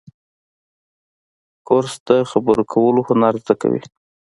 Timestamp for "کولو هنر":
2.73-3.33